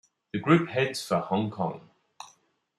The 0.33 0.39
group 0.39 0.69
heads 0.69 1.05
for 1.05 1.19
Hong 1.19 1.51
Kong. 1.51 1.87